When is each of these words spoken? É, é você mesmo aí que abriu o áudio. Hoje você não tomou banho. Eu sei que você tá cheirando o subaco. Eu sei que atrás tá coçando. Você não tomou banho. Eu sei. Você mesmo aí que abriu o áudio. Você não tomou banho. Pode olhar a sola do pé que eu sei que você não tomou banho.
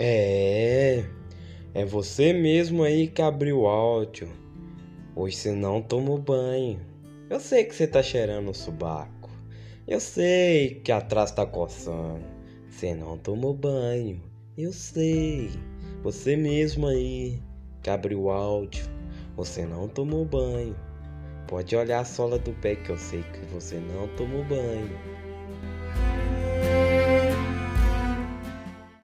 É, 0.00 1.02
é 1.74 1.84
você 1.84 2.32
mesmo 2.32 2.84
aí 2.84 3.08
que 3.08 3.20
abriu 3.20 3.62
o 3.62 3.66
áudio. 3.66 4.28
Hoje 5.16 5.34
você 5.34 5.50
não 5.50 5.82
tomou 5.82 6.16
banho. 6.16 6.80
Eu 7.28 7.40
sei 7.40 7.64
que 7.64 7.74
você 7.74 7.84
tá 7.84 8.00
cheirando 8.00 8.48
o 8.48 8.54
subaco. 8.54 9.28
Eu 9.88 9.98
sei 9.98 10.76
que 10.84 10.92
atrás 10.92 11.32
tá 11.32 11.44
coçando. 11.44 12.22
Você 12.70 12.94
não 12.94 13.18
tomou 13.18 13.52
banho. 13.52 14.22
Eu 14.56 14.72
sei. 14.72 15.50
Você 16.04 16.36
mesmo 16.36 16.86
aí 16.86 17.42
que 17.82 17.90
abriu 17.90 18.22
o 18.22 18.30
áudio. 18.30 18.84
Você 19.34 19.66
não 19.66 19.88
tomou 19.88 20.24
banho. 20.24 20.76
Pode 21.48 21.74
olhar 21.74 22.02
a 22.02 22.04
sola 22.04 22.38
do 22.38 22.52
pé 22.52 22.76
que 22.76 22.90
eu 22.90 22.98
sei 22.98 23.24
que 23.24 23.52
você 23.52 23.80
não 23.80 24.06
tomou 24.14 24.44
banho. 24.44 24.96